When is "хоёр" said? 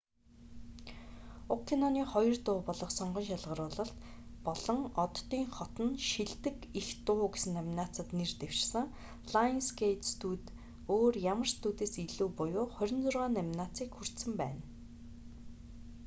2.13-2.35